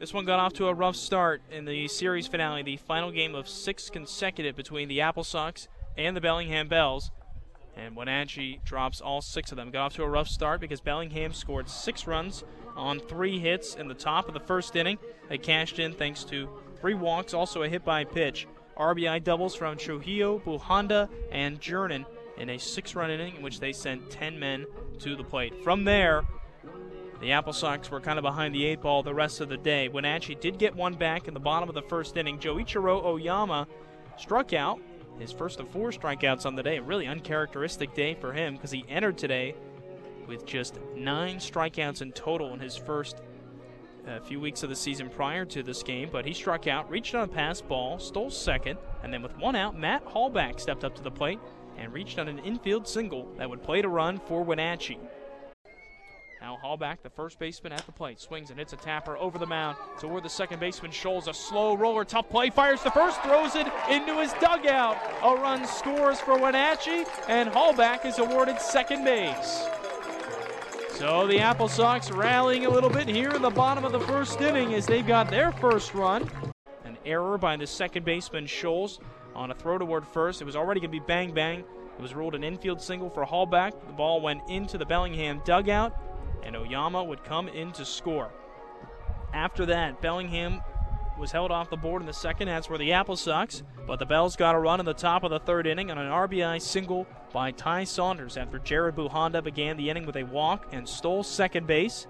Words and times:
This 0.00 0.14
one 0.14 0.24
got 0.24 0.40
off 0.40 0.54
to 0.54 0.66
a 0.66 0.72
rough 0.72 0.96
start 0.96 1.42
in 1.52 1.66
the 1.66 1.86
series 1.86 2.26
finale, 2.26 2.62
the 2.62 2.78
final 2.78 3.10
game 3.10 3.34
of 3.34 3.46
six 3.46 3.90
consecutive 3.90 4.56
between 4.56 4.88
the 4.88 5.02
Apple 5.02 5.24
Sox 5.24 5.68
and 5.94 6.16
the 6.16 6.22
Bellingham 6.22 6.68
Bells. 6.68 7.10
And 7.76 7.94
Wenatchee 7.94 8.62
drops 8.64 9.02
all 9.02 9.20
six 9.20 9.50
of 9.52 9.58
them. 9.58 9.70
Got 9.70 9.84
off 9.84 9.94
to 9.96 10.02
a 10.02 10.08
rough 10.08 10.28
start 10.28 10.58
because 10.58 10.80
Bellingham 10.80 11.34
scored 11.34 11.68
six 11.68 12.06
runs 12.06 12.44
on 12.76 12.98
three 12.98 13.38
hits 13.38 13.74
in 13.74 13.88
the 13.88 13.94
top 13.94 14.26
of 14.26 14.32
the 14.32 14.40
first 14.40 14.74
inning. 14.74 14.96
They 15.28 15.36
cashed 15.36 15.78
in 15.78 15.92
thanks 15.92 16.24
to 16.24 16.48
three 16.80 16.94
walks, 16.94 17.34
also 17.34 17.62
a 17.62 17.68
hit 17.68 17.84
by 17.84 18.04
pitch. 18.04 18.46
RBI 18.78 19.22
doubles 19.22 19.54
from 19.54 19.76
Trujillo, 19.76 20.38
Bujanda, 20.38 21.10
and 21.30 21.60
Jernan 21.60 22.06
in 22.38 22.48
a 22.48 22.58
six 22.58 22.94
run 22.94 23.10
inning 23.10 23.36
in 23.36 23.42
which 23.42 23.60
they 23.60 23.74
sent 23.74 24.10
10 24.10 24.38
men 24.38 24.64
to 25.00 25.14
the 25.14 25.24
plate. 25.24 25.62
From 25.62 25.84
there, 25.84 26.22
the 27.20 27.32
Apple 27.32 27.52
Sox 27.52 27.90
were 27.90 28.00
kind 28.00 28.18
of 28.18 28.22
behind 28.22 28.54
the 28.54 28.64
eight 28.64 28.80
ball 28.80 29.02
the 29.02 29.14
rest 29.14 29.40
of 29.40 29.48
the 29.48 29.56
day. 29.56 29.88
Wenatchee 29.88 30.36
did 30.36 30.58
get 30.58 30.74
one 30.74 30.94
back 30.94 31.28
in 31.28 31.34
the 31.34 31.40
bottom 31.40 31.68
of 31.68 31.74
the 31.74 31.82
first 31.82 32.16
inning. 32.16 32.38
Joichiro 32.38 33.04
Oyama 33.04 33.68
struck 34.16 34.52
out, 34.52 34.80
his 35.18 35.30
first 35.30 35.60
of 35.60 35.68
four 35.68 35.90
strikeouts 35.90 36.46
on 36.46 36.54
the 36.54 36.62
day. 36.62 36.78
A 36.78 36.82
really 36.82 37.06
uncharacteristic 37.06 37.94
day 37.94 38.14
for 38.14 38.32
him 38.32 38.54
because 38.54 38.70
he 38.70 38.84
entered 38.88 39.18
today 39.18 39.54
with 40.26 40.46
just 40.46 40.78
nine 40.96 41.36
strikeouts 41.36 42.00
in 42.00 42.12
total 42.12 42.54
in 42.54 42.60
his 42.60 42.76
first 42.76 43.20
uh, 44.08 44.18
few 44.20 44.40
weeks 44.40 44.62
of 44.62 44.70
the 44.70 44.76
season 44.76 45.10
prior 45.10 45.44
to 45.44 45.62
this 45.62 45.82
game, 45.82 46.08
but 46.10 46.24
he 46.24 46.32
struck 46.32 46.66
out, 46.66 46.88
reached 46.90 47.14
on 47.14 47.24
a 47.24 47.28
pass 47.28 47.60
ball, 47.60 47.98
stole 47.98 48.30
second, 48.30 48.78
and 49.02 49.12
then 49.12 49.22
with 49.22 49.36
one 49.36 49.54
out, 49.54 49.78
Matt 49.78 50.04
Halbach 50.06 50.58
stepped 50.58 50.84
up 50.84 50.94
to 50.94 51.02
the 51.02 51.10
plate 51.10 51.38
and 51.76 51.92
reached 51.92 52.18
on 52.18 52.28
an 52.28 52.38
infield 52.38 52.88
single 52.88 53.30
that 53.36 53.48
would 53.48 53.62
play 53.62 53.82
to 53.82 53.88
run 53.88 54.18
for 54.18 54.42
Wenatchee. 54.42 54.98
Now 56.40 56.58
Halbach, 56.64 57.02
the 57.02 57.10
first 57.10 57.38
baseman 57.38 57.72
at 57.72 57.84
the 57.84 57.92
plate, 57.92 58.18
swings 58.18 58.48
and 58.48 58.58
hits 58.58 58.72
a 58.72 58.76
tapper 58.76 59.16
over 59.18 59.36
the 59.36 59.46
mound 59.46 59.76
toward 59.98 60.22
the 60.22 60.30
second 60.30 60.58
baseman. 60.58 60.90
Scholes, 60.90 61.28
a 61.28 61.34
slow 61.34 61.76
roller, 61.76 62.02
tough 62.02 62.30
play, 62.30 62.48
fires 62.48 62.82
the 62.82 62.90
first, 62.90 63.22
throws 63.22 63.56
it 63.56 63.66
into 63.90 64.18
his 64.18 64.32
dugout. 64.34 64.96
A 65.22 65.34
run 65.34 65.66
scores 65.66 66.18
for 66.18 66.38
Wenatchee, 66.38 67.04
and 67.28 67.50
Halbach 67.50 68.06
is 68.06 68.18
awarded 68.18 68.58
second 68.58 69.04
base. 69.04 69.66
So 70.92 71.26
the 71.26 71.40
Apple 71.40 71.68
Sox 71.68 72.10
rallying 72.10 72.64
a 72.64 72.70
little 72.70 72.90
bit 72.90 73.06
here 73.06 73.30
in 73.30 73.42
the 73.42 73.50
bottom 73.50 73.84
of 73.84 73.92
the 73.92 74.00
first 74.00 74.40
inning 74.40 74.72
as 74.72 74.86
they've 74.86 75.06
got 75.06 75.28
their 75.28 75.52
first 75.52 75.92
run. 75.92 76.30
An 76.84 76.96
error 77.04 77.36
by 77.36 77.56
the 77.56 77.66
second 77.66 78.06
baseman 78.06 78.46
Scholes 78.46 78.98
on 79.34 79.50
a 79.50 79.54
throw 79.54 79.76
toward 79.76 80.06
first. 80.06 80.40
It 80.40 80.46
was 80.46 80.56
already 80.56 80.80
going 80.80 80.90
to 80.90 81.00
be 81.00 81.04
bang 81.06 81.32
bang. 81.32 81.60
It 81.60 82.02
was 82.02 82.14
ruled 82.14 82.34
an 82.34 82.44
infield 82.44 82.80
single 82.80 83.10
for 83.10 83.26
Halbach. 83.26 83.72
The 83.86 83.92
ball 83.92 84.22
went 84.22 84.40
into 84.48 84.78
the 84.78 84.86
Bellingham 84.86 85.42
dugout 85.44 85.94
and 86.42 86.56
Oyama 86.56 87.02
would 87.04 87.24
come 87.24 87.48
in 87.48 87.72
to 87.72 87.84
score. 87.84 88.30
After 89.32 89.66
that, 89.66 90.00
Bellingham 90.00 90.60
was 91.18 91.32
held 91.32 91.50
off 91.50 91.70
the 91.70 91.76
board 91.76 92.02
in 92.02 92.06
the 92.06 92.12
second. 92.12 92.48
That's 92.48 92.68
where 92.68 92.78
the 92.78 92.92
Apple 92.92 93.16
Sox. 93.16 93.62
But 93.86 93.98
the 93.98 94.06
Bells 94.06 94.36
got 94.36 94.54
a 94.54 94.58
run 94.58 94.80
in 94.80 94.86
the 94.86 94.94
top 94.94 95.22
of 95.22 95.30
the 95.30 95.38
third 95.38 95.66
inning 95.66 95.90
on 95.90 95.98
an 95.98 96.10
RBI 96.10 96.60
single 96.60 97.06
by 97.32 97.50
Ty 97.52 97.84
Saunders 97.84 98.36
after 98.36 98.58
Jared 98.58 98.96
Bujanda 98.96 99.44
began 99.44 99.76
the 99.76 99.90
inning 99.90 100.06
with 100.06 100.16
a 100.16 100.24
walk 100.24 100.66
and 100.72 100.88
stole 100.88 101.22
second 101.22 101.66
base. 101.66 102.06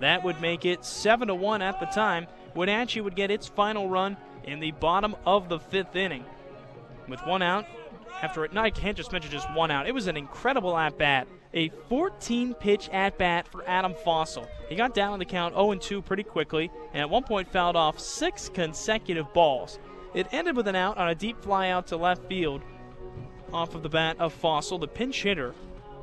That 0.00 0.22
would 0.24 0.40
make 0.40 0.64
it 0.64 0.84
7 0.84 1.28
to 1.28 1.34
1 1.34 1.62
at 1.62 1.80
the 1.80 1.86
time. 1.86 2.26
Wenatchee 2.54 3.00
would 3.00 3.16
get 3.16 3.30
its 3.30 3.48
final 3.48 3.88
run 3.88 4.16
in 4.44 4.60
the 4.60 4.72
bottom 4.72 5.16
of 5.26 5.48
the 5.48 5.58
fifth 5.58 5.96
inning. 5.96 6.24
With 7.08 7.20
one 7.26 7.42
out, 7.42 7.66
after 8.22 8.44
it, 8.44 8.56
I 8.56 8.70
can't 8.70 8.96
just 8.96 9.12
mention 9.12 9.30
just 9.30 9.52
one 9.54 9.70
out. 9.70 9.86
It 9.86 9.94
was 9.94 10.06
an 10.06 10.16
incredible 10.16 10.76
at 10.76 10.98
bat 10.98 11.28
a 11.56 11.70
14 11.88 12.54
pitch 12.54 12.88
at 12.90 13.16
bat 13.18 13.48
for 13.48 13.66
Adam 13.66 13.94
Fossil. 14.04 14.46
He 14.68 14.76
got 14.76 14.94
down 14.94 15.14
on 15.14 15.18
the 15.18 15.24
count 15.24 15.54
0 15.54 15.74
2 15.74 16.02
pretty 16.02 16.22
quickly, 16.22 16.70
and 16.92 17.00
at 17.00 17.10
one 17.10 17.24
point 17.24 17.50
fouled 17.50 17.76
off 17.76 17.98
six 17.98 18.50
consecutive 18.50 19.32
balls. 19.32 19.78
It 20.14 20.28
ended 20.32 20.56
with 20.56 20.68
an 20.68 20.76
out 20.76 20.98
on 20.98 21.08
a 21.08 21.14
deep 21.14 21.40
fly 21.42 21.70
out 21.70 21.86
to 21.88 21.96
left 21.96 22.28
field 22.28 22.62
off 23.52 23.74
of 23.74 23.82
the 23.82 23.88
bat 23.88 24.16
of 24.18 24.32
Fossil, 24.32 24.78
the 24.78 24.86
pinch 24.86 25.22
hitter. 25.22 25.54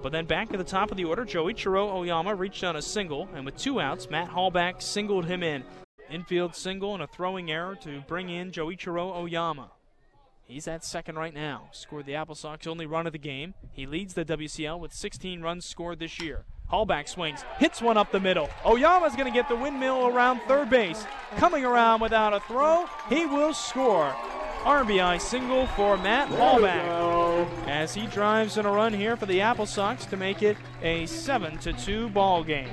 But 0.01 0.11
then 0.11 0.25
back 0.25 0.51
at 0.51 0.57
the 0.57 0.65
top 0.65 0.91
of 0.91 0.97
the 0.97 1.05
order, 1.05 1.23
Joey 1.23 1.53
Joichiro 1.53 1.93
Oyama 1.93 2.35
reached 2.35 2.63
on 2.63 2.75
a 2.75 2.81
single, 2.81 3.29
and 3.33 3.45
with 3.45 3.55
two 3.55 3.79
outs, 3.79 4.09
Matt 4.09 4.29
Halbach 4.29 4.81
singled 4.81 5.25
him 5.25 5.43
in. 5.43 5.63
Infield 6.09 6.55
single 6.55 6.93
and 6.93 7.03
a 7.03 7.07
throwing 7.07 7.51
error 7.51 7.75
to 7.75 8.01
bring 8.07 8.29
in 8.29 8.51
Joey 8.51 8.75
Joichiro 8.75 9.15
Oyama. 9.15 9.71
He's 10.53 10.67
at 10.67 10.85
second 10.85 11.15
right 11.15 11.33
now. 11.33 11.69
Scored 11.71 12.05
the 12.05 12.13
Apple 12.13 12.35
Sox 12.35 12.67
only 12.67 12.85
run 12.85 13.07
of 13.07 13.13
the 13.13 13.17
game. 13.17 13.55
He 13.71 13.87
leads 13.87 14.13
the 14.13 14.23
WCL 14.23 14.79
with 14.79 14.93
16 14.93 15.41
runs 15.41 15.65
scored 15.65 15.97
this 15.97 16.21
year. 16.21 16.45
Halbach 16.71 17.09
swings, 17.09 17.43
hits 17.57 17.81
one 17.81 17.97
up 17.97 18.11
the 18.11 18.19
middle. 18.19 18.47
Oyama's 18.63 19.15
going 19.15 19.25
to 19.25 19.31
get 19.31 19.49
the 19.49 19.55
windmill 19.55 20.09
around 20.09 20.41
third 20.41 20.69
base. 20.69 21.07
Coming 21.37 21.65
around 21.65 22.01
without 22.01 22.33
a 22.33 22.39
throw, 22.41 22.85
he 23.09 23.25
will 23.25 23.55
score. 23.55 24.11
RBI 24.61 25.19
single 25.19 25.65
for 25.65 25.97
Matt 25.97 26.29
Halbach 26.29 27.67
as 27.67 27.95
he 27.95 28.05
drives 28.05 28.55
in 28.55 28.67
a 28.67 28.71
run 28.71 28.93
here 28.93 29.17
for 29.17 29.25
the 29.25 29.41
Apple 29.41 29.65
Sox 29.65 30.05
to 30.05 30.17
make 30.17 30.43
it 30.43 30.55
a 30.83 31.07
7 31.07 31.57
2 31.57 32.09
ball 32.09 32.43
game. 32.43 32.69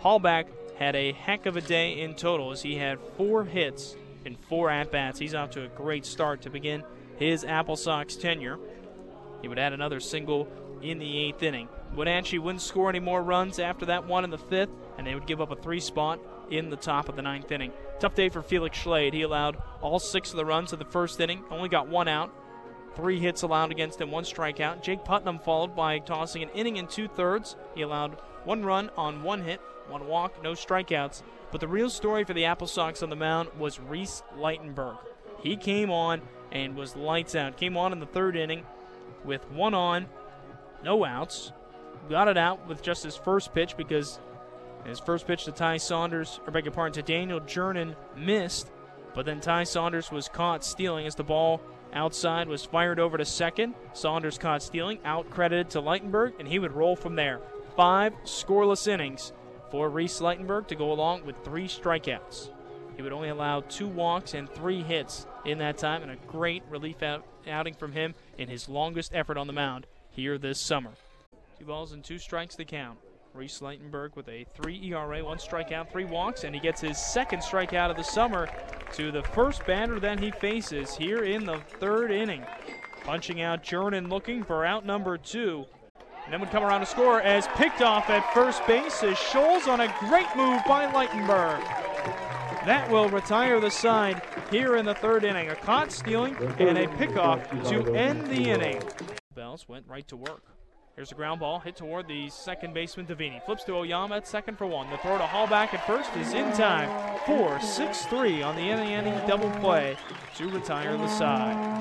Halbach 0.00 0.46
had 0.78 0.94
a 0.94 1.10
heck 1.10 1.46
of 1.46 1.56
a 1.56 1.60
day 1.60 2.00
in 2.00 2.14
total 2.14 2.52
as 2.52 2.62
he 2.62 2.76
had 2.76 3.00
four 3.16 3.42
hits 3.42 3.96
in 4.24 4.36
four 4.36 4.70
at 4.70 4.90
bats. 4.90 5.18
He's 5.18 5.34
off 5.34 5.50
to 5.50 5.64
a 5.64 5.68
great 5.68 6.04
start 6.04 6.42
to 6.42 6.50
begin 6.50 6.82
his 7.16 7.44
Apple 7.44 7.76
Sox 7.76 8.16
tenure. 8.16 8.58
He 9.40 9.48
would 9.48 9.58
add 9.58 9.72
another 9.72 10.00
single 10.00 10.48
in 10.82 10.98
the 10.98 11.18
eighth 11.18 11.42
inning. 11.42 11.68
Wenatchee 11.94 12.38
wouldn't 12.38 12.62
score 12.62 12.88
any 12.88 13.00
more 13.00 13.22
runs 13.22 13.58
after 13.58 13.86
that 13.86 14.06
one 14.06 14.24
in 14.24 14.30
the 14.30 14.38
fifth, 14.38 14.70
and 14.96 15.06
they 15.06 15.14
would 15.14 15.26
give 15.26 15.40
up 15.40 15.50
a 15.50 15.56
three 15.56 15.80
spot 15.80 16.20
in 16.50 16.70
the 16.70 16.76
top 16.76 17.08
of 17.08 17.16
the 17.16 17.22
ninth 17.22 17.50
inning. 17.52 17.72
Tough 18.00 18.14
day 18.14 18.28
for 18.28 18.42
Felix 18.42 18.78
Schlade. 18.78 19.14
He 19.14 19.22
allowed 19.22 19.56
all 19.80 19.98
six 19.98 20.30
of 20.30 20.36
the 20.36 20.44
runs 20.44 20.72
of 20.72 20.78
the 20.78 20.84
first 20.84 21.20
inning, 21.20 21.44
only 21.50 21.68
got 21.68 21.88
one 21.88 22.08
out. 22.08 22.32
Three 22.94 23.18
hits 23.18 23.42
allowed 23.42 23.72
against 23.72 24.00
him, 24.00 24.10
one 24.10 24.24
strikeout. 24.24 24.82
Jake 24.82 25.04
Putnam 25.04 25.38
followed 25.38 25.74
by 25.74 25.98
tossing 25.98 26.42
an 26.42 26.50
inning 26.50 26.78
and 26.78 26.90
two 26.90 27.08
thirds. 27.08 27.56
He 27.74 27.82
allowed 27.82 28.18
one 28.44 28.64
run 28.64 28.90
on 28.96 29.22
one 29.22 29.42
hit, 29.44 29.60
one 29.88 30.06
walk, 30.06 30.42
no 30.42 30.52
strikeouts. 30.52 31.22
But 31.50 31.60
the 31.60 31.68
real 31.68 31.90
story 31.90 32.24
for 32.24 32.32
the 32.32 32.46
Apple 32.46 32.66
Sox 32.66 33.02
on 33.02 33.10
the 33.10 33.16
mound 33.16 33.50
was 33.58 33.78
Reese 33.78 34.22
Leitenberg. 34.38 34.98
He 35.40 35.56
came 35.56 35.90
on 35.90 36.22
and 36.50 36.76
was 36.76 36.96
lights 36.96 37.34
out. 37.34 37.56
Came 37.56 37.76
on 37.76 37.92
in 37.92 38.00
the 38.00 38.06
third 38.06 38.36
inning 38.36 38.64
with 39.24 39.50
one 39.50 39.74
on, 39.74 40.06
no 40.84 41.04
outs. 41.04 41.52
Got 42.08 42.28
it 42.28 42.36
out 42.36 42.66
with 42.66 42.82
just 42.82 43.04
his 43.04 43.16
first 43.16 43.54
pitch 43.54 43.76
because 43.76 44.18
his 44.84 44.98
first 44.98 45.26
pitch 45.26 45.44
to 45.44 45.52
Ty 45.52 45.76
Saunders, 45.76 46.40
or 46.46 46.52
beg 46.52 46.64
your 46.64 46.72
pardon, 46.72 46.94
to 46.94 47.02
Daniel 47.02 47.40
Jernan 47.40 47.94
missed. 48.16 48.70
But 49.14 49.26
then 49.26 49.40
Ty 49.40 49.64
Saunders 49.64 50.10
was 50.10 50.28
caught 50.28 50.64
stealing 50.64 51.06
as 51.06 51.14
the 51.14 51.22
ball 51.22 51.60
outside 51.92 52.48
was 52.48 52.64
fired 52.64 52.98
over 52.98 53.18
to 53.18 53.24
second. 53.24 53.74
Saunders 53.92 54.38
caught 54.38 54.62
stealing, 54.62 54.98
out 55.04 55.30
credited 55.30 55.70
to 55.70 55.82
Leitenberg, 55.82 56.32
and 56.38 56.48
he 56.48 56.58
would 56.58 56.72
roll 56.72 56.96
from 56.96 57.14
there. 57.14 57.40
Five 57.76 58.14
scoreless 58.24 58.88
innings 58.88 59.32
for 59.72 59.88
Reese 59.88 60.20
Leitenberg 60.20 60.68
to 60.68 60.74
go 60.74 60.92
along 60.92 61.24
with 61.24 61.42
three 61.42 61.66
strikeouts. 61.66 62.50
He 62.94 63.00
would 63.00 63.12
only 63.12 63.30
allow 63.30 63.62
two 63.62 63.88
walks 63.88 64.34
and 64.34 64.46
three 64.46 64.82
hits 64.82 65.26
in 65.46 65.56
that 65.58 65.78
time, 65.78 66.02
and 66.02 66.10
a 66.10 66.16
great 66.26 66.62
relief 66.68 67.02
out, 67.02 67.24
outing 67.48 67.72
from 67.72 67.92
him 67.92 68.14
in 68.36 68.50
his 68.50 68.68
longest 68.68 69.12
effort 69.14 69.38
on 69.38 69.46
the 69.46 69.52
mound 69.54 69.86
here 70.10 70.36
this 70.36 70.60
summer. 70.60 70.90
Two 71.58 71.64
balls 71.64 71.92
and 71.92 72.04
two 72.04 72.18
strikes 72.18 72.54
to 72.56 72.66
count. 72.66 72.98
Reese 73.32 73.60
Leitenberg 73.60 74.14
with 74.14 74.28
a 74.28 74.44
3 74.52 74.92
ERA, 74.92 75.24
one 75.24 75.38
strikeout, 75.38 75.90
three 75.90 76.04
walks, 76.04 76.44
and 76.44 76.54
he 76.54 76.60
gets 76.60 76.82
his 76.82 76.98
second 76.98 77.40
strikeout 77.40 77.90
of 77.90 77.96
the 77.96 78.04
summer 78.04 78.50
to 78.92 79.10
the 79.10 79.22
first 79.22 79.64
batter 79.64 79.98
that 79.98 80.20
he 80.20 80.30
faces 80.32 80.94
here 80.94 81.24
in 81.24 81.46
the 81.46 81.58
third 81.80 82.10
inning. 82.10 82.44
Punching 83.04 83.40
out 83.40 83.62
Jernan 83.62 84.10
looking 84.10 84.44
for 84.44 84.66
out 84.66 84.84
number 84.84 85.16
two. 85.16 85.64
And 86.24 86.32
then 86.32 86.40
would 86.40 86.50
come 86.50 86.64
around 86.64 86.80
to 86.80 86.86
score 86.86 87.20
as 87.20 87.46
picked 87.48 87.82
off 87.82 88.08
at 88.08 88.32
first 88.32 88.64
base 88.66 89.02
as 89.02 89.16
Scholes 89.16 89.66
on 89.66 89.80
a 89.80 89.94
great 90.00 90.28
move 90.36 90.60
by 90.66 90.86
Leitenberg. 90.92 91.60
That 92.64 92.88
will 92.90 93.08
retire 93.08 93.58
the 93.58 93.70
side 93.70 94.22
here 94.50 94.76
in 94.76 94.84
the 94.84 94.94
third 94.94 95.24
inning. 95.24 95.50
A 95.50 95.56
caught 95.56 95.90
stealing 95.90 96.36
and 96.60 96.78
a 96.78 96.86
pickoff 96.86 97.68
to 97.68 97.94
end 97.94 98.26
the 98.28 98.50
inning. 98.50 98.80
Bells 99.34 99.68
went 99.68 99.84
right 99.88 100.06
to 100.06 100.16
work. 100.16 100.44
Here's 100.94 101.10
a 101.10 101.14
ground 101.14 101.40
ball 101.40 101.58
hit 101.58 101.74
toward 101.74 102.06
the 102.06 102.28
second 102.28 102.74
baseman 102.74 103.06
Davini. 103.06 103.42
Flips 103.44 103.64
to 103.64 103.74
Oyama 103.74 104.16
at 104.16 104.28
second 104.28 104.58
for 104.58 104.66
one. 104.66 104.90
The 104.90 104.98
throw 104.98 105.18
to 105.18 105.24
Halbach 105.24 105.74
at 105.74 105.86
first 105.86 106.14
is 106.16 106.34
in 106.34 106.52
time. 106.52 107.18
4 107.26 107.60
6 107.60 108.04
3 108.04 108.42
on 108.42 108.54
the 108.54 108.62
inning 108.62 109.26
double 109.26 109.50
play 109.58 109.96
to 110.36 110.48
retire 110.48 110.96
the 110.96 111.08
side. 111.08 111.80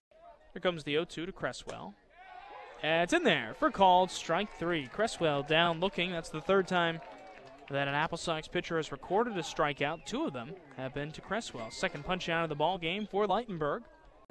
Here 0.53 0.61
comes 0.61 0.83
the 0.83 0.93
0 0.93 1.05
2 1.05 1.25
to 1.25 1.31
Cresswell. 1.31 1.93
And 2.83 3.03
it's 3.03 3.13
in 3.13 3.23
there 3.23 3.55
for 3.59 3.69
called 3.69 4.09
strike 4.09 4.57
three. 4.57 4.87
Cresswell 4.87 5.43
down 5.43 5.79
looking. 5.79 6.11
That's 6.11 6.29
the 6.29 6.41
third 6.41 6.67
time 6.67 6.99
that 7.69 7.87
an 7.87 7.93
Apple 7.93 8.17
Sox 8.17 8.47
pitcher 8.47 8.77
has 8.77 8.91
recorded 8.91 9.37
a 9.37 9.41
strikeout. 9.41 10.05
Two 10.05 10.25
of 10.25 10.33
them 10.33 10.51
have 10.77 10.93
been 10.93 11.11
to 11.11 11.21
Cresswell. 11.21 11.71
Second 11.71 12.05
punch 12.05 12.27
out 12.27 12.43
of 12.43 12.49
the 12.49 12.55
ball 12.55 12.77
game 12.77 13.07
for 13.09 13.27
Leitenberg. 13.27 13.81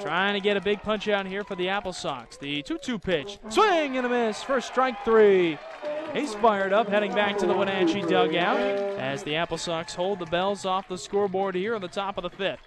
Trying 0.00 0.34
to 0.34 0.40
get 0.40 0.56
a 0.56 0.60
big 0.60 0.82
punch 0.82 1.08
out 1.08 1.26
here 1.26 1.44
for 1.44 1.54
the 1.54 1.68
Apple 1.68 1.92
Sox. 1.92 2.36
The 2.38 2.62
2 2.62 2.78
2 2.78 2.98
pitch. 2.98 3.38
Swing 3.50 3.98
and 3.98 4.06
a 4.06 4.08
miss 4.08 4.42
for 4.42 4.60
strike 4.60 5.04
three. 5.04 5.58
He's 6.14 6.34
fired 6.34 6.72
up, 6.72 6.88
heading 6.88 7.14
back 7.14 7.38
to 7.38 7.46
the 7.46 7.54
Wenatchee 7.54 8.02
dugout 8.02 8.58
as 8.98 9.22
the 9.22 9.36
Apple 9.36 9.58
Sox 9.58 9.94
hold 9.94 10.18
the 10.18 10.26
Bells 10.26 10.64
off 10.64 10.88
the 10.88 10.98
scoreboard 10.98 11.54
here 11.54 11.74
on 11.74 11.82
the 11.82 11.88
top 11.88 12.16
of 12.16 12.22
the 12.22 12.30
fifth. 12.30 12.60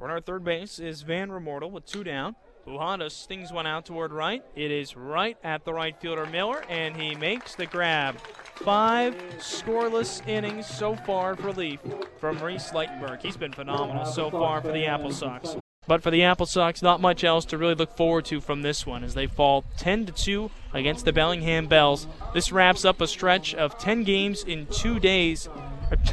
On 0.00 0.10
our 0.10 0.20
third 0.20 0.44
base 0.44 0.78
is 0.78 1.02
Van 1.02 1.30
Remortel 1.30 1.70
with 1.70 1.86
two 1.86 2.04
down. 2.04 2.34
Bujanda 2.66 3.10
stings 3.10 3.52
one 3.52 3.66
out 3.66 3.84
toward 3.84 4.10
right. 4.10 4.42
It 4.56 4.70
is 4.70 4.96
right 4.96 5.36
at 5.44 5.66
the 5.66 5.74
right 5.74 5.94
fielder 6.00 6.24
Miller, 6.24 6.62
and 6.70 6.96
he 6.96 7.14
makes 7.14 7.54
the 7.54 7.66
grab. 7.66 8.16
Five 8.54 9.14
scoreless 9.38 10.26
innings 10.26 10.66
so 10.66 10.96
far 10.96 11.36
for 11.36 11.52
Leaf 11.52 11.80
from 12.18 12.38
Reese 12.38 12.70
Leitenberg. 12.70 13.20
He's 13.20 13.36
been 13.36 13.52
phenomenal 13.52 14.06
so 14.06 14.30
far 14.30 14.62
for 14.62 14.72
the 14.72 14.86
Apple 14.86 15.12
Sox. 15.12 15.56
But 15.86 16.02
for 16.02 16.10
the 16.10 16.22
Apple 16.22 16.46
Sox, 16.46 16.80
not 16.80 17.02
much 17.02 17.22
else 17.22 17.44
to 17.46 17.58
really 17.58 17.74
look 17.74 17.94
forward 17.94 18.24
to 18.26 18.40
from 18.40 18.62
this 18.62 18.86
one 18.86 19.04
as 19.04 19.12
they 19.12 19.26
fall 19.26 19.66
10 19.76 20.06
to 20.06 20.12
2 20.12 20.50
against 20.72 21.04
the 21.04 21.12
Bellingham 21.12 21.66
Bells. 21.66 22.06
This 22.32 22.50
wraps 22.50 22.86
up 22.86 23.02
a 23.02 23.06
stretch 23.06 23.54
of 23.54 23.78
10 23.78 24.04
games 24.04 24.42
in 24.42 24.66
2 24.68 24.98
days. 24.98 25.50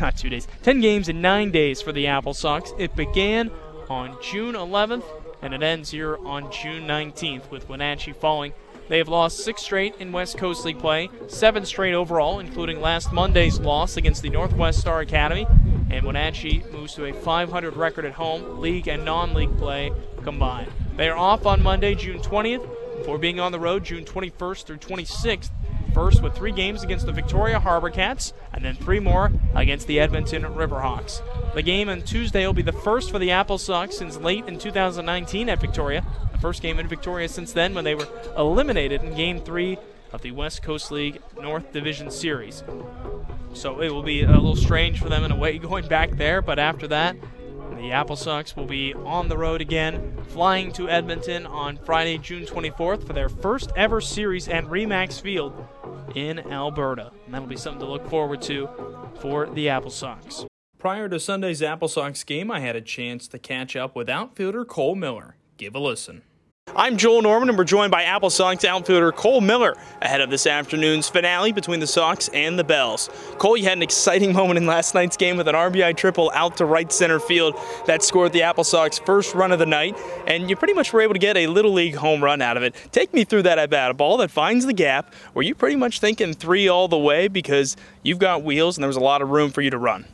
Not 0.01 0.17
2 0.17 0.27
days. 0.27 0.49
10 0.63 0.81
games 0.81 1.07
in 1.07 1.21
9 1.21 1.51
days 1.51 1.81
for 1.81 1.93
the 1.93 2.07
Apple 2.07 2.33
Sox. 2.33 2.73
It 2.77 2.93
began 2.97 3.49
on 3.89 4.17
June 4.21 4.55
11th 4.55 5.05
and 5.41 5.53
it 5.53 5.63
ends 5.63 5.91
here 5.91 6.17
on 6.25 6.51
June 6.51 6.87
19th 6.87 7.49
with 7.49 7.67
Wenatchee 7.67 8.13
falling. 8.13 8.53
They 8.87 8.97
have 8.97 9.07
lost 9.07 9.39
six 9.39 9.61
straight 9.61 9.95
in 9.99 10.11
West 10.11 10.37
Coast 10.37 10.65
League 10.65 10.79
play, 10.79 11.09
seven 11.27 11.65
straight 11.65 11.93
overall, 11.93 12.39
including 12.39 12.81
last 12.81 13.13
Monday's 13.13 13.59
loss 13.59 13.95
against 13.95 14.21
the 14.21 14.29
Northwest 14.29 14.79
Star 14.79 14.99
Academy. 14.99 15.47
And 15.89 16.05
Wenatchee 16.05 16.63
moves 16.71 16.93
to 16.95 17.05
a 17.05 17.13
500 17.13 17.75
record 17.75 18.05
at 18.05 18.13
home, 18.13 18.59
league 18.59 18.87
and 18.87 19.05
non 19.05 19.33
league 19.33 19.57
play 19.57 19.91
combined. 20.23 20.71
They 20.97 21.09
are 21.09 21.17
off 21.17 21.45
on 21.45 21.63
Monday, 21.63 21.95
June 21.95 22.19
20th, 22.19 22.67
before 22.97 23.17
being 23.17 23.39
on 23.39 23.51
the 23.51 23.59
road 23.59 23.83
June 23.83 24.05
21st 24.05 24.65
through 24.65 24.77
26th 24.77 25.49
First 25.93 26.21
with 26.21 26.35
three 26.35 26.51
games 26.51 26.83
against 26.83 27.05
the 27.05 27.11
Victoria 27.11 27.59
Harbor 27.59 27.89
Cats, 27.89 28.33
and 28.53 28.63
then 28.63 28.75
three 28.75 28.99
more 28.99 29.31
against 29.55 29.87
the 29.87 29.99
Edmonton 29.99 30.43
Riverhawks. 30.43 31.21
The 31.53 31.61
game 31.61 31.89
on 31.89 32.01
Tuesday 32.01 32.45
will 32.45 32.53
be 32.53 32.61
the 32.61 32.71
first 32.71 33.11
for 33.11 33.19
the 33.19 33.31
Apple 33.31 33.57
Sox 33.57 33.97
since 33.97 34.17
late 34.17 34.45
in 34.47 34.57
2019 34.57 35.49
at 35.49 35.59
Victoria. 35.59 36.05
The 36.31 36.37
first 36.37 36.61
game 36.61 36.79
in 36.79 36.87
Victoria 36.87 37.27
since 37.27 37.51
then 37.51 37.73
when 37.73 37.83
they 37.83 37.95
were 37.95 38.07
eliminated 38.37 39.03
in 39.03 39.15
Game 39.15 39.41
3 39.41 39.77
of 40.13 40.21
the 40.21 40.31
West 40.31 40.61
Coast 40.61 40.91
League 40.91 41.21
North 41.41 41.71
Division 41.73 42.09
Series. 42.09 42.63
So 43.53 43.81
it 43.81 43.91
will 43.91 44.03
be 44.03 44.23
a 44.23 44.31
little 44.31 44.55
strange 44.55 44.99
for 44.99 45.09
them 45.09 45.23
in 45.25 45.31
a 45.31 45.35
way 45.35 45.57
going 45.59 45.87
back 45.87 46.11
there, 46.11 46.41
but 46.41 46.57
after 46.57 46.87
that, 46.87 47.17
the 47.75 47.91
Apple 47.91 48.15
Sox 48.15 48.55
will 48.55 48.65
be 48.65 48.93
on 48.93 49.27
the 49.27 49.37
road 49.37 49.59
again, 49.59 50.15
flying 50.27 50.71
to 50.73 50.87
Edmonton 50.87 51.45
on 51.47 51.77
Friday, 51.77 52.17
June 52.17 52.45
24th 52.45 53.07
for 53.07 53.13
their 53.13 53.27
first 53.27 53.71
ever 53.75 53.99
series 53.99 54.47
at 54.47 54.63
Remax 54.65 55.19
Field 55.19 55.67
in 56.15 56.39
Alberta. 56.51 57.11
And 57.25 57.33
that'll 57.33 57.47
be 57.47 57.57
something 57.57 57.81
to 57.81 57.91
look 57.91 58.09
forward 58.09 58.41
to 58.43 58.69
for 59.19 59.47
the 59.47 59.69
Apple 59.69 59.91
Sox. 59.91 60.45
Prior 60.77 61.07
to 61.09 61.19
Sunday's 61.19 61.61
Apple 61.61 61.87
Sox 61.87 62.23
game, 62.23 62.49
I 62.49 62.59
had 62.59 62.75
a 62.75 62.81
chance 62.81 63.27
to 63.29 63.39
catch 63.39 63.75
up 63.75 63.95
with 63.95 64.09
outfielder 64.09 64.65
Cole 64.65 64.95
Miller. 64.95 65.35
Give 65.57 65.75
a 65.75 65.79
listen. 65.79 66.23
I'm 66.73 66.95
Joel 66.95 67.21
Norman, 67.21 67.49
and 67.49 67.57
we're 67.57 67.65
joined 67.65 67.91
by 67.91 68.03
Apple 68.03 68.29
Sox 68.29 68.63
outfielder 68.63 69.11
Cole 69.11 69.41
Miller 69.41 69.75
ahead 70.01 70.21
of 70.21 70.29
this 70.29 70.47
afternoon's 70.47 71.09
finale 71.09 71.51
between 71.51 71.81
the 71.81 71.87
Sox 71.87 72.29
and 72.29 72.57
the 72.57 72.63
Bells. 72.63 73.09
Cole, 73.39 73.57
you 73.57 73.65
had 73.65 73.77
an 73.77 73.83
exciting 73.83 74.31
moment 74.31 74.57
in 74.57 74.65
last 74.65 74.95
night's 74.95 75.17
game 75.17 75.35
with 75.35 75.49
an 75.49 75.55
RBI 75.55 75.97
triple 75.97 76.31
out 76.33 76.55
to 76.57 76.65
right 76.65 76.89
center 76.89 77.19
field 77.19 77.55
that 77.87 78.03
scored 78.03 78.31
the 78.31 78.43
Apple 78.43 78.63
Sox 78.63 78.99
first 78.99 79.35
run 79.35 79.51
of 79.51 79.59
the 79.59 79.65
night, 79.65 79.97
and 80.27 80.49
you 80.49 80.55
pretty 80.55 80.73
much 80.73 80.93
were 80.93 81.01
able 81.01 81.13
to 81.13 81.19
get 81.19 81.35
a 81.35 81.47
Little 81.47 81.73
League 81.73 81.95
home 81.95 82.23
run 82.23 82.41
out 82.41 82.55
of 82.55 82.63
it. 82.63 82.73
Take 82.93 83.13
me 83.13 83.25
through 83.25 83.43
that 83.43 83.59
at 83.59 83.69
bat. 83.69 83.91
A 83.91 83.93
ball 83.93 84.15
that 84.17 84.31
finds 84.31 84.65
the 84.65 84.73
gap. 84.73 85.13
Were 85.33 85.43
you 85.43 85.55
pretty 85.55 85.75
much 85.75 85.99
thinking 85.99 86.33
three 86.33 86.69
all 86.69 86.87
the 86.87 86.97
way 86.97 87.27
because 87.27 87.75
you've 88.01 88.19
got 88.19 88.43
wheels 88.43 88.77
and 88.77 88.83
there 88.83 88.87
was 88.87 88.97
a 88.97 89.01
lot 89.01 89.21
of 89.21 89.29
room 89.29 89.51
for 89.51 89.61
you 89.61 89.71
to 89.71 89.77
run? 89.77 90.05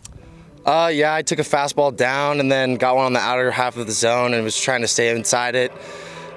Uh, 0.66 0.90
yeah, 0.92 1.14
I 1.14 1.22
took 1.22 1.38
a 1.38 1.44
fastball 1.44 1.96
down 1.96 2.40
and 2.40 2.52
then 2.52 2.76
got 2.76 2.96
one 2.96 3.06
on 3.06 3.14
the 3.14 3.20
outer 3.20 3.52
half 3.52 3.78
of 3.78 3.86
the 3.86 3.94
zone 3.94 4.34
and 4.34 4.44
was 4.44 4.60
trying 4.60 4.82
to 4.82 4.88
stay 4.88 5.16
inside 5.16 5.54
it 5.54 5.72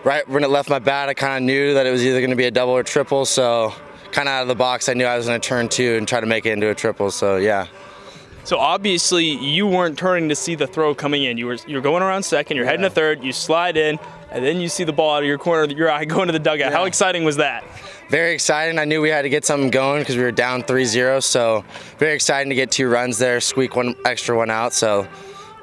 right 0.05 0.29
when 0.29 0.44
it 0.44 0.50
left 0.50 0.69
my 0.69 0.79
bat, 0.79 1.08
I 1.08 1.14
kind 1.14 1.43
of 1.43 1.47
knew 1.47 1.75
that 1.75 1.87
it 1.87 1.91
was 1.91 2.05
either 2.05 2.20
going 2.20 2.31
to 2.31 2.37
be 2.37 2.47
a 2.47 2.50
double 2.50 2.73
or 2.73 2.82
triple. 2.82 3.25
So, 3.25 3.75
kind 4.12 4.29
of 4.29 4.32
out 4.32 4.43
of 4.43 4.49
the 4.49 4.55
box, 4.55 4.88
I 4.88 4.94
knew 4.94 5.05
I 5.05 5.17
was 5.17 5.26
going 5.26 5.41
to 5.41 5.49
turn 5.49 5.69
two 5.69 5.97
and 5.97 6.06
try 6.06 6.20
to 6.20 6.26
make 6.26 6.47
it 6.47 6.52
into 6.52 6.70
a 6.70 6.75
triple. 6.75 7.11
So, 7.11 7.37
yeah. 7.37 7.67
So 8.44 8.58
obviously 8.58 9.26
you 9.26 9.67
weren't 9.67 9.99
turning 9.99 10.29
to 10.31 10.35
see 10.35 10.55
the 10.55 10.67
throw 10.67 10.94
coming 10.94 11.25
in. 11.25 11.37
You 11.37 11.47
were 11.47 11.58
you're 11.67 11.82
going 11.82 12.02
around 12.02 12.23
second. 12.23 12.56
You're 12.56 12.64
yeah. 12.64 12.73
heading 12.73 12.85
to 12.85 12.91
third. 12.91 13.23
You 13.23 13.32
slide 13.32 13.76
in, 13.76 13.99
and 14.31 14.44
then 14.44 14.61
you 14.61 14.69
see 14.69 14.85
the 14.85 14.93
ball 14.93 15.14
out 15.14 15.23
of 15.23 15.29
your 15.29 15.38
corner 15.38 15.62
of 15.62 15.70
your 15.73 15.91
eye 15.91 16.05
going 16.06 16.26
to 16.26 16.32
the 16.32 16.38
dugout. 16.38 16.73
Yeah. 16.73 16.76
How 16.76 16.85
exciting 16.85 17.25
was 17.25 17.37
that? 17.37 17.64
Very 18.08 18.32
exciting. 18.35 18.79
I 18.79 18.87
knew 18.87 19.00
we 19.00 19.11
had 19.11 19.23
to 19.23 19.29
get 19.29 19.44
something 19.44 19.70
going 19.70 20.02
because 20.02 20.17
we 20.17 20.23
were 20.23 20.32
down 20.32 20.64
3-0. 20.64 21.23
So 21.23 21.64
very 21.99 22.14
exciting 22.14 22.50
to 22.50 22.56
get 22.56 22.73
two 22.73 22.88
runs 22.88 23.19
there, 23.19 23.41
squeak 23.41 23.76
one 23.76 23.94
extra 24.05 24.37
one 24.37 24.50
out. 24.50 24.73
So 24.73 25.06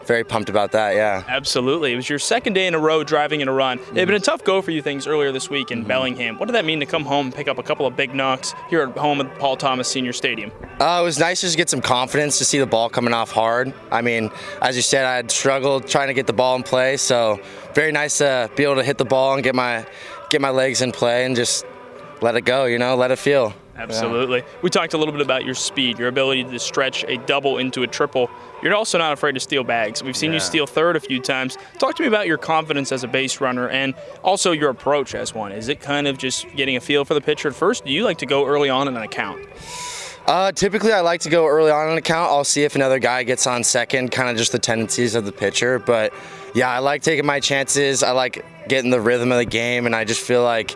very 0.07 0.23
pumped 0.23 0.49
about 0.49 0.71
that. 0.71 0.95
Yeah. 0.95 1.23
Absolutely. 1.27 1.93
It 1.93 1.97
was 1.97 2.09
your 2.09 2.19
second 2.19 2.53
day 2.53 2.65
in 2.65 2.73
a 2.73 2.79
row 2.79 3.03
driving 3.03 3.41
in 3.41 3.47
a 3.47 3.53
run. 3.53 3.77
Mm-hmm. 3.77 3.97
It 3.97 3.99
had 3.99 4.07
been 4.07 4.15
a 4.15 4.19
tough 4.19 4.43
go 4.43 4.61
for 4.61 4.71
you 4.71 4.81
things 4.81 5.05
earlier 5.05 5.31
this 5.31 5.49
week 5.49 5.71
in 5.71 5.79
mm-hmm. 5.79 5.87
Bellingham. 5.87 6.37
What 6.37 6.47
did 6.47 6.55
that 6.55 6.65
mean 6.65 6.79
to 6.79 6.85
come 6.85 7.05
home 7.05 7.27
and 7.27 7.35
pick 7.35 7.47
up 7.47 7.57
a 7.57 7.63
couple 7.63 7.85
of 7.85 7.95
big 7.95 8.15
knocks 8.15 8.53
here 8.69 8.81
at 8.81 8.97
home 8.97 9.21
at 9.21 9.37
Paul 9.37 9.57
Thomas 9.57 9.87
Senior 9.87 10.13
Stadium? 10.13 10.51
Uh, 10.79 10.99
it 11.01 11.03
was 11.03 11.19
nice 11.19 11.41
just 11.41 11.53
to 11.53 11.57
get 11.57 11.69
some 11.69 11.81
confidence 11.81 12.37
to 12.37 12.45
see 12.45 12.59
the 12.59 12.65
ball 12.65 12.89
coming 12.89 13.13
off 13.13 13.31
hard. 13.31 13.73
I 13.91 14.01
mean, 14.01 14.31
as 14.61 14.75
you 14.75 14.81
said, 14.81 15.05
I 15.05 15.15
had 15.15 15.29
struggled 15.29 15.87
trying 15.87 16.07
to 16.07 16.13
get 16.13 16.27
the 16.27 16.33
ball 16.33 16.55
in 16.55 16.63
play, 16.63 16.97
so 16.97 17.39
very 17.73 17.91
nice 17.91 18.19
to 18.19 18.49
be 18.55 18.63
able 18.63 18.75
to 18.75 18.83
hit 18.83 18.97
the 18.97 19.05
ball 19.05 19.33
and 19.33 19.43
get 19.43 19.55
my 19.55 19.85
get 20.29 20.41
my 20.41 20.49
legs 20.49 20.81
in 20.81 20.91
play 20.91 21.25
and 21.25 21.35
just 21.35 21.65
let 22.21 22.35
it 22.35 22.41
go. 22.41 22.65
You 22.65 22.79
know, 22.79 22.95
let 22.95 23.11
it 23.11 23.19
feel. 23.19 23.53
Absolutely. 23.77 24.39
Yeah. 24.39 24.45
We 24.61 24.69
talked 24.69 24.93
a 24.93 24.97
little 24.97 25.11
bit 25.11 25.21
about 25.21 25.45
your 25.45 25.53
speed, 25.53 25.99
your 25.99 26.07
ability 26.07 26.45
to 26.45 26.59
stretch 26.59 27.03
a 27.07 27.17
double 27.17 27.59
into 27.59 27.83
a 27.83 27.87
triple. 27.87 28.29
You're 28.61 28.75
also 28.75 28.97
not 28.97 29.13
afraid 29.13 29.33
to 29.33 29.39
steal 29.39 29.63
bags. 29.63 30.01
We've 30.01 30.17
seen 30.17 30.31
yeah. 30.31 30.35
you 30.35 30.39
steal 30.39 30.67
third 30.67 30.95
a 30.95 30.99
few 30.99 31.21
times. 31.21 31.57
Talk 31.77 31.95
to 31.97 32.01
me 32.01 32.07
about 32.07 32.27
your 32.27 32.37
confidence 32.37 32.91
as 32.91 33.03
a 33.03 33.07
base 33.07 33.39
runner 33.39 33.69
and 33.69 33.93
also 34.23 34.51
your 34.51 34.69
approach 34.69 35.13
as 35.13 35.33
one. 35.33 35.51
Is 35.51 35.67
it 35.67 35.79
kind 35.79 36.07
of 36.07 36.17
just 36.17 36.47
getting 36.55 36.75
a 36.75 36.81
feel 36.81 37.05
for 37.05 37.13
the 37.13 37.21
pitcher 37.21 37.49
at 37.49 37.55
first? 37.55 37.85
Do 37.85 37.91
you 37.91 38.03
like 38.03 38.17
to 38.19 38.25
go 38.25 38.45
early 38.45 38.69
on 38.69 38.87
in 38.87 38.97
an 38.97 39.03
account? 39.03 39.45
Uh, 40.25 40.51
typically, 40.51 40.91
I 40.91 40.99
like 40.99 41.21
to 41.21 41.29
go 41.29 41.47
early 41.47 41.71
on 41.71 41.85
in 41.85 41.91
an 41.93 41.97
account. 41.97 42.31
I'll 42.31 42.43
see 42.43 42.63
if 42.63 42.75
another 42.75 42.99
guy 42.99 43.23
gets 43.23 43.47
on 43.47 43.63
second, 43.63 44.11
kind 44.11 44.29
of 44.29 44.35
just 44.35 44.51
the 44.51 44.59
tendencies 44.59 45.15
of 45.15 45.23
the 45.23 45.31
pitcher. 45.31 45.79
But 45.79 46.11
yeah, 46.53 46.69
I 46.69 46.79
like 46.79 47.01
taking 47.01 47.25
my 47.25 47.39
chances. 47.39 48.03
I 48.03 48.11
like 48.11 48.43
getting 48.67 48.91
the 48.91 48.99
rhythm 48.99 49.31
of 49.31 49.37
the 49.37 49.45
game, 49.45 49.85
and 49.85 49.95
I 49.95 50.03
just 50.03 50.19
feel 50.19 50.43
like 50.43 50.75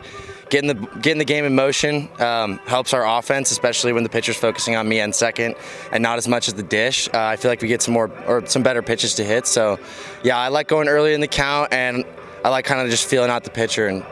getting 0.51 0.67
the 0.67 0.87
getting 0.99 1.17
the 1.17 1.25
game 1.25 1.45
in 1.45 1.55
motion 1.55 2.09
um, 2.19 2.59
helps 2.67 2.93
our 2.93 3.07
offense, 3.17 3.49
especially 3.49 3.93
when 3.93 4.03
the 4.03 4.09
pitcher's 4.09 4.37
focusing 4.37 4.75
on 4.75 4.87
me 4.87 4.99
and 4.99 5.15
second, 5.15 5.55
and 5.91 6.03
not 6.03 6.19
as 6.19 6.27
much 6.27 6.47
as 6.47 6.53
the 6.53 6.61
dish. 6.61 7.07
Uh, 7.07 7.19
I 7.19 7.37
feel 7.37 7.49
like 7.49 7.61
we 7.61 7.67
get 7.67 7.81
some 7.81 7.95
more 7.95 8.11
or 8.27 8.45
some 8.45 8.61
better 8.61 8.83
pitches 8.83 9.15
to 9.15 9.23
hit. 9.23 9.47
So, 9.47 9.79
yeah, 10.23 10.37
I 10.37 10.49
like 10.49 10.67
going 10.67 10.87
early 10.87 11.15
in 11.15 11.21
the 11.21 11.27
count, 11.27 11.73
and 11.73 12.05
I 12.45 12.49
like 12.49 12.65
kind 12.65 12.81
of 12.81 12.89
just 12.89 13.07
feeling 13.07 13.31
out 13.31 13.43
the 13.43 13.49
pitcher 13.49 13.87
and 13.87 14.05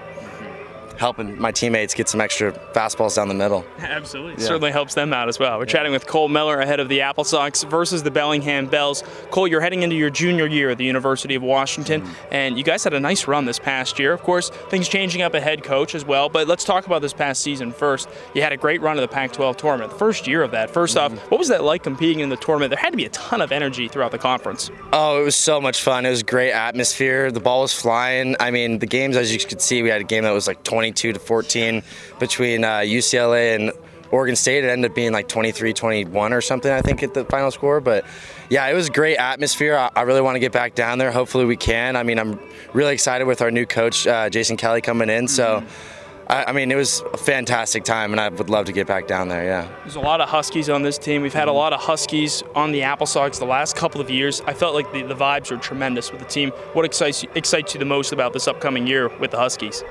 helping 1.00 1.40
my 1.40 1.52
teammates 1.52 1.94
get 1.94 2.10
some 2.10 2.20
extra 2.20 2.52
fastballs 2.74 3.16
down 3.16 3.30
the 3.30 3.34
middle. 3.34 3.66
Absolutely. 3.80 4.34
Yeah. 4.34 4.48
Certainly 4.48 4.72
helps 4.72 4.94
them 4.94 5.14
out 5.14 5.30
as 5.30 5.40
well. 5.40 5.58
We're 5.58 5.64
yeah. 5.64 5.72
chatting 5.72 5.92
with 5.92 6.06
Cole 6.06 6.28
Miller 6.28 6.60
ahead 6.60 6.80
of 6.80 6.90
the 6.90 7.02
Apple 7.02 7.24
Sox 7.24 7.64
versus 7.64 8.04
the 8.04 8.12
Bellingham 8.12 8.68
Bells. 8.68 9.04
Cole, 9.32 9.48
you're 9.48 9.62
heading 9.62 9.84
into 9.84 9.96
your 9.96 10.10
junior 10.10 10.46
year 10.46 10.70
at 10.70 10.78
the 10.78 10.84
University 10.84 11.36
of 11.36 11.42
Washington, 11.42 12.02
mm-hmm. 12.02 12.34
and 12.34 12.58
you 12.58 12.64
guys 12.64 12.84
had 12.84 12.94
a 12.94 13.00
nice 13.00 13.28
run 13.28 13.46
this 13.46 13.60
past 13.60 13.98
year. 13.98 14.12
Of 14.12 14.22
course, 14.24 14.50
things 14.50 14.90
changing 14.90 15.22
up 15.22 15.34
a 15.34 15.40
head 15.40 15.64
coach 15.64 15.96
as 15.96 16.04
well, 16.04 16.28
but 16.28 16.48
let's 16.48 16.66
talk 16.66 16.86
about 16.86 17.02
this 17.02 17.14
past 17.14 17.42
season 17.42 17.72
first. 17.72 18.10
You 18.34 18.42
had 18.42 18.52
a 18.52 18.58
great 18.58 18.82
run 18.82 18.98
of 18.98 19.02
the 19.02 19.08
Pac 19.08 19.32
12 19.32 19.58
tournament, 19.58 19.92
the 19.92 19.98
first 19.98 20.28
year 20.28 20.44
of 20.44 20.52
that. 20.52 20.70
1st 20.70 20.98
mm-hmm. 20.98 21.16
off, 21.16 21.32
what 21.32 21.38
was 21.38 21.48
that 21.48 21.64
like 21.64 21.84
competing 21.84 22.20
in 22.20 22.30
the 22.30 22.38
tournament? 22.38 22.72
There 22.72 22.80
had 22.80 22.92
to 22.92 22.98
be 22.98 23.06
a 23.06 23.10
ton 23.10 23.42
of 23.42 23.52
energy 23.52 23.88
throughout 23.88 24.12
the 24.12 24.18
conference. 24.18 24.70
Oh, 24.92 25.22
it 25.22 25.24
was 25.24 25.36
so 25.36 25.62
much 25.62 25.82
fun. 25.82 26.06
It 26.06 26.10
was 26.10 26.24
great 26.24 26.52
atmosphere. 26.52 27.32
The 27.32 27.40
ball 27.40 27.62
was 27.62 27.74
flying. 27.74 28.36
I 28.40 28.52
mean, 28.52 28.80
the 28.80 28.86
games, 28.86 29.16
as 29.16 29.32
you 29.32 29.40
could 29.40 29.62
see, 29.62 29.82
we 29.82 29.90
had 29.90 30.02
a 30.02 30.04
game 30.04 30.24
that 30.24 30.32
was 30.32 30.48
like 30.48 30.64
22 30.90 31.14
to 31.14 31.20
14 31.20 31.84
between 32.20 32.64
uh, 32.64 32.80
UCLA 32.80 33.56
and 33.56 33.72
Oregon 34.12 34.36
State. 34.36 34.64
It 34.64 34.70
ended 34.70 34.92
up 34.92 34.96
being 34.96 35.12
like 35.12 35.28
23 35.28 35.74
21 35.74 36.34
or 36.34 36.42
something, 36.42 36.72
I 36.72 36.82
think, 36.82 37.04
at 37.04 37.14
the 37.14 37.26
final 37.26 37.52
score. 37.52 37.80
But 37.80 38.06
yeah, 38.50 38.66
it 38.68 38.74
was 38.74 38.88
a 38.90 38.92
great 38.92 39.18
atmosphere. 39.18 39.76
I, 39.76 39.92
I 39.96 40.02
really 40.02 40.22
want 40.22 40.36
to 40.36 40.40
get 40.40 40.52
back 40.52 40.76
down 40.76 40.98
there. 40.98 41.12
Hopefully, 41.12 41.46
we 41.46 41.58
can. 41.58 41.96
I 41.96 42.04
mean, 42.04 42.18
I'm 42.20 42.40
really 42.74 42.94
excited 42.94 43.26
with 43.26 43.42
our 43.42 43.52
new 43.52 43.66
coach, 43.66 44.08
uh, 44.08 44.30
Jason 44.30 44.58
Kelly, 44.58 44.82
coming 44.82 45.10
in. 45.10 45.28
So. 45.28 45.62
Mm-hmm. 45.62 45.96
I, 46.32 46.52
mean, 46.52 46.72
it 46.72 46.76
was 46.76 47.02
a 47.12 47.18
fantastic 47.18 47.84
time, 47.84 48.12
and 48.12 48.22
I 48.22 48.30
would 48.30 48.52
love 48.52 48.68
to 48.68 48.72
get 48.72 48.86
back 48.86 49.08
down 49.08 49.30
there. 49.30 49.44
Yeah. 49.44 49.68
There's 49.82 49.96
a 49.96 50.00
lot 50.00 50.22
of 50.22 50.30
Huskies 50.30 50.70
on 50.70 50.84
this 50.84 51.00
team. 51.00 51.24
We've 51.24 51.34
had 51.34 51.48
a 51.48 51.52
lot 51.52 51.74
of 51.74 51.80
Huskies 51.80 52.44
on 52.54 52.72
the 52.72 52.84
Apple 52.84 53.08
Sox 53.08 53.40
the 53.40 53.46
last 53.46 53.76
couple 53.76 54.00
of 54.00 54.12
years. 54.12 54.40
I 54.46 54.54
felt 54.54 54.76
like 54.76 54.94
the, 54.94 55.02
the 55.02 55.16
vibes 55.16 55.50
were 55.50 55.58
tremendous 55.58 56.12
with 56.12 56.22
the 56.22 56.28
team. 56.28 56.52
What 56.74 56.86
excites 56.86 57.24
you, 57.24 57.30
excites 57.34 57.74
you 57.74 57.80
the 57.80 57.86
most 57.86 58.12
about 58.12 58.34
this 58.34 58.48
upcoming 58.48 58.86
year 58.86 59.08
with 59.18 59.32
the 59.32 59.38
Huskies? 59.38 59.84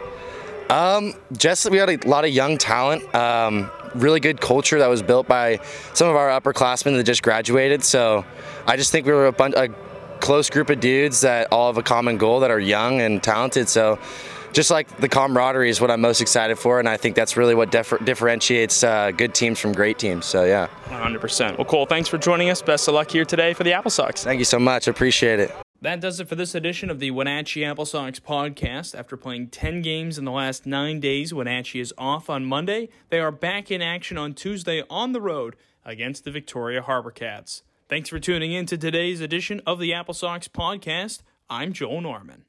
Um, 0.68 1.14
just 1.32 1.68
we 1.70 1.78
had 1.78 1.88
a 1.88 2.08
lot 2.08 2.24
of 2.24 2.30
young 2.30 2.58
talent. 2.58 3.14
Um, 3.14 3.70
really 3.94 4.20
good 4.20 4.40
culture 4.40 4.78
that 4.78 4.88
was 4.88 5.02
built 5.02 5.26
by 5.26 5.60
some 5.94 6.08
of 6.08 6.16
our 6.16 6.28
upperclassmen 6.28 6.96
that 6.96 7.04
just 7.04 7.22
graduated. 7.22 7.82
So 7.84 8.24
I 8.66 8.76
just 8.76 8.92
think 8.92 9.06
we 9.06 9.12
were 9.12 9.26
a 9.26 9.32
bunch, 9.32 9.54
a 9.54 9.68
close 10.20 10.50
group 10.50 10.70
of 10.70 10.80
dudes 10.80 11.22
that 11.22 11.48
all 11.52 11.68
have 11.68 11.78
a 11.78 11.82
common 11.82 12.18
goal 12.18 12.40
that 12.40 12.50
are 12.50 12.60
young 12.60 13.00
and 13.00 13.22
talented. 13.22 13.68
So 13.68 13.98
just 14.52 14.70
like 14.70 14.94
the 14.98 15.08
camaraderie 15.08 15.70
is 15.70 15.80
what 15.80 15.90
I'm 15.90 16.00
most 16.00 16.20
excited 16.20 16.58
for, 16.58 16.78
and 16.78 16.88
I 16.88 16.96
think 16.96 17.14
that's 17.14 17.36
really 17.36 17.54
what 17.54 17.70
differ- 17.70 17.98
differentiates 17.98 18.82
uh, 18.82 19.10
good 19.10 19.34
teams 19.34 19.58
from 19.58 19.72
great 19.72 19.98
teams. 19.98 20.26
So 20.26 20.44
yeah, 20.44 20.68
100%. 20.88 21.58
Well, 21.58 21.64
Cole, 21.64 21.86
thanks 21.86 22.08
for 22.08 22.18
joining 22.18 22.50
us. 22.50 22.62
Best 22.62 22.88
of 22.88 22.94
luck 22.94 23.10
here 23.10 23.24
today 23.24 23.54
for 23.54 23.64
the 23.64 23.72
Apple 23.72 23.90
Sox. 23.90 24.24
Thank 24.24 24.38
you 24.38 24.44
so 24.44 24.58
much. 24.58 24.88
Appreciate 24.88 25.40
it. 25.40 25.67
That 25.80 26.00
does 26.00 26.18
it 26.18 26.28
for 26.28 26.34
this 26.34 26.56
edition 26.56 26.90
of 26.90 26.98
the 26.98 27.12
Wenatchee 27.12 27.64
Apple 27.64 27.86
Sox 27.86 28.18
podcast. 28.18 28.98
After 28.98 29.16
playing 29.16 29.50
10 29.50 29.80
games 29.80 30.18
in 30.18 30.24
the 30.24 30.32
last 30.32 30.66
nine 30.66 30.98
days, 30.98 31.32
Wenatchee 31.32 31.78
is 31.78 31.94
off 31.96 32.28
on 32.28 32.44
Monday. 32.44 32.88
They 33.10 33.20
are 33.20 33.30
back 33.30 33.70
in 33.70 33.80
action 33.80 34.18
on 34.18 34.34
Tuesday 34.34 34.82
on 34.90 35.12
the 35.12 35.20
road 35.20 35.54
against 35.84 36.24
the 36.24 36.32
Victoria 36.32 36.82
Harbor 36.82 37.12
Cats. 37.12 37.62
Thanks 37.88 38.08
for 38.08 38.18
tuning 38.18 38.52
in 38.52 38.66
to 38.66 38.76
today's 38.76 39.20
edition 39.20 39.62
of 39.66 39.78
the 39.78 39.94
Apple 39.94 40.14
Sox 40.14 40.48
podcast. 40.48 41.20
I'm 41.48 41.72
Joel 41.72 42.00
Norman. 42.00 42.47